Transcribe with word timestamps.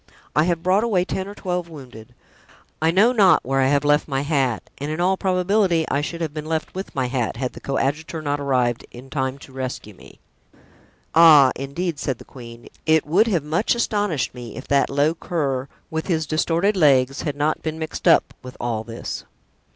I 0.35 0.45
have 0.45 0.63
brought 0.63 0.83
away 0.83 1.05
ten 1.05 1.27
or 1.27 1.35
twelve 1.35 1.69
wounded. 1.69 2.15
I 2.81 2.89
know 2.89 3.11
not 3.11 3.45
where 3.45 3.61
I 3.61 3.67
have 3.67 3.85
left 3.85 4.07
my 4.07 4.21
hat, 4.23 4.67
and 4.79 4.89
in 4.89 4.99
all 4.99 5.15
probability 5.15 5.85
I 5.89 6.01
should 6.01 6.21
have 6.21 6.33
been 6.33 6.47
left 6.47 6.73
with 6.73 6.95
my 6.95 7.05
hat, 7.05 7.37
had 7.37 7.53
the 7.53 7.59
coadjutor 7.59 8.19
not 8.23 8.39
arrived 8.39 8.83
in 8.89 9.11
time 9.11 9.37
to 9.37 9.51
rescue 9.53 9.93
me." 9.93 10.19
"Ah, 11.13 11.51
indeed," 11.55 11.99
said 11.99 12.17
the 12.17 12.25
queen, 12.25 12.67
"it 12.87 13.05
would 13.05 13.27
have 13.27 13.43
much 13.43 13.75
astonished 13.75 14.33
me 14.33 14.55
if 14.55 14.67
that 14.69 14.89
low 14.89 15.13
cur, 15.13 15.67
with 15.91 16.07
his 16.07 16.25
distorted 16.25 16.75
legs, 16.75 17.21
had 17.21 17.35
not 17.35 17.61
been 17.61 17.77
mixed 17.77 18.07
up 18.07 18.33
with 18.41 18.57
all 18.59 18.83
this." 18.83 19.23